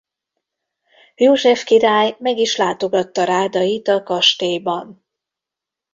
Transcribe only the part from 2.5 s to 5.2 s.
látogatta Rádayt a kastélyban.